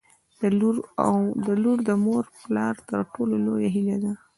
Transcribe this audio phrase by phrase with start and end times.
[1.61, 4.13] •لور د مور او پلار تر ټولو لویه هیله ده.